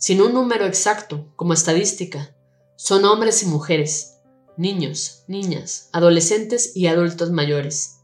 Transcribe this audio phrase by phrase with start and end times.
[0.00, 2.34] sin un número exacto como estadística.
[2.76, 4.16] Son hombres y mujeres,
[4.56, 7.98] niños, niñas, adolescentes y adultos mayores.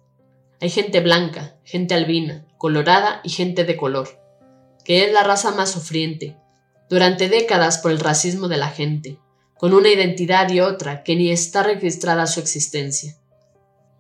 [0.61, 4.21] Hay gente blanca, gente albina, colorada y gente de color,
[4.85, 6.37] que es la raza más sufriente,
[6.91, 9.19] durante décadas por el racismo de la gente,
[9.57, 13.17] con una identidad y otra que ni está registrada su existencia.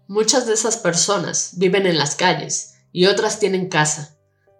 [0.06, 4.18] Muchas de esas personas viven en las calles y otras tienen casa,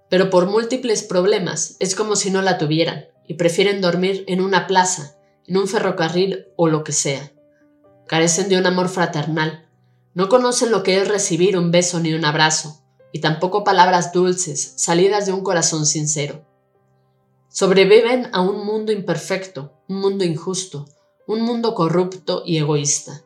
[0.08, 4.66] pero por múltiples problemas es como si no la tuvieran, y prefieren dormir en una
[4.66, 7.32] plaza, en un ferrocarril o lo que sea.
[8.06, 9.69] Carecen de un amor fraternal,
[10.14, 12.80] no conocen lo que es recibir un beso ni un abrazo,
[13.12, 16.44] y tampoco palabras dulces salidas de un corazón sincero.
[17.48, 20.86] Sobreviven a un mundo imperfecto, un mundo injusto,
[21.27, 23.24] un mundo corrupto y egoísta.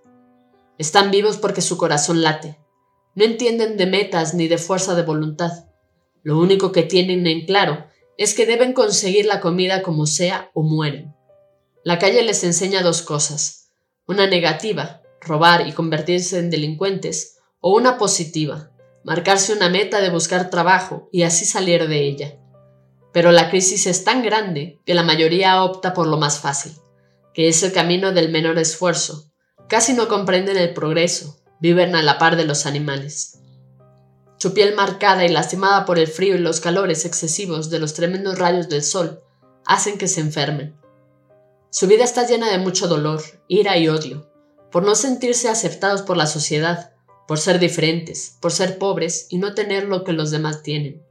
[0.78, 2.59] Están vivos porque su corazón late.
[3.15, 5.67] No entienden de metas ni de fuerza de voluntad.
[6.23, 7.90] Lo único que tienen en claro
[8.21, 11.15] es que deben conseguir la comida como sea o mueren.
[11.85, 13.71] La calle les enseña dos cosas,
[14.07, 18.72] una negativa, robar y convertirse en delincuentes, o una positiva,
[19.05, 22.39] marcarse una meta de buscar trabajo y así salir de ella.
[23.11, 26.73] Pero la crisis es tan grande que la mayoría opta por lo más fácil,
[27.33, 29.33] que es el camino del menor esfuerzo.
[29.67, 33.40] Casi no comprenden el progreso, viven a la par de los animales.
[34.41, 38.39] Su piel marcada y lastimada por el frío y los calores excesivos de los tremendos
[38.39, 39.23] rayos del sol
[39.67, 40.75] hacen que se enfermen.
[41.69, 44.33] Su vida está llena de mucho dolor, ira y odio,
[44.73, 46.95] por no sentirse aceptados por la sociedad,
[47.29, 51.03] por ser diferentes, por ser pobres y no tener lo que los demás tienen.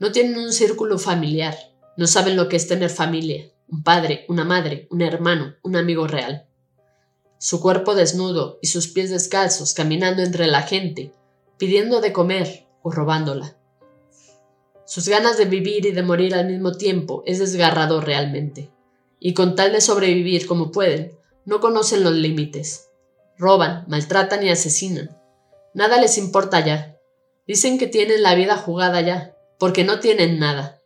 [0.00, 1.56] No tienen un círculo familiar,
[1.96, 6.08] no saben lo que es tener familia, un padre, una madre, un hermano, un amigo
[6.08, 6.48] real.
[7.38, 11.12] Su cuerpo desnudo y sus pies descalzos caminando entre la gente
[11.58, 13.56] pidiendo de comer o robándola.
[14.86, 18.70] Sus ganas de vivir y de morir al mismo tiempo es desgarrado realmente,
[19.20, 21.12] y con tal de sobrevivir como pueden,
[21.44, 22.88] no conocen los límites.
[23.36, 25.16] Roban, maltratan y asesinan.
[25.74, 26.96] Nada les importa ya.
[27.46, 30.80] Dicen que tienen la vida jugada ya, porque no tienen nada.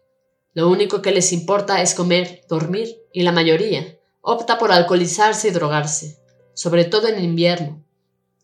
[0.55, 5.51] Lo único que les importa es comer, dormir, y la mayoría opta por alcoholizarse y
[5.51, 6.19] drogarse,
[6.55, 7.85] sobre todo en invierno.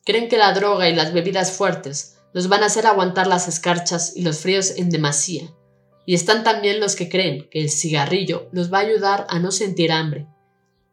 [0.05, 4.13] Creen que la droga y las bebidas fuertes los van a hacer aguantar las escarchas
[4.17, 5.53] y los fríos en demasía.
[6.07, 9.51] Y están también los que creen que el cigarrillo los va a ayudar a no
[9.51, 10.27] sentir hambre.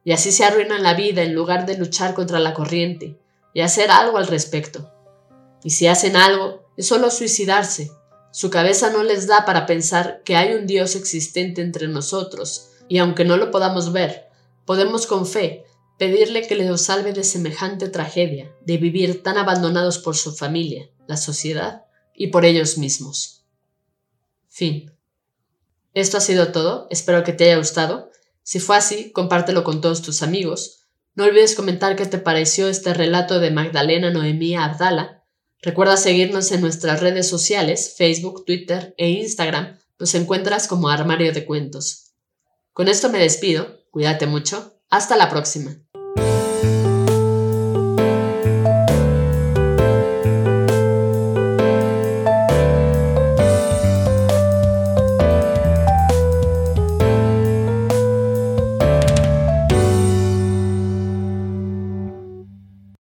[0.03, 3.17] Y así se arruinan la vida en lugar de luchar contra la corriente
[3.53, 4.91] y hacer algo al respecto.
[5.63, 7.91] Y si hacen algo, es solo suicidarse.
[8.31, 12.97] Su cabeza no les da para pensar que hay un Dios existente entre nosotros, y
[12.97, 14.27] aunque no lo podamos ver,
[14.65, 15.63] podemos con fe
[15.97, 21.17] pedirle que les salve de semejante tragedia, de vivir tan abandonados por su familia, la
[21.17, 23.45] sociedad y por ellos mismos.
[24.49, 24.91] Fin.
[25.93, 28.11] Esto ha sido todo, espero que te haya gustado.
[28.43, 30.87] Si fue así, compártelo con todos tus amigos.
[31.15, 35.23] No olvides comentar qué te pareció este relato de Magdalena Noemí Abdala.
[35.61, 39.79] Recuerda seguirnos en nuestras redes sociales, Facebook, Twitter e Instagram.
[39.97, 42.13] Nos encuentras como Armario de Cuentos.
[42.73, 43.79] Con esto me despido.
[43.91, 44.77] Cuídate mucho.
[44.89, 45.84] Hasta la próxima.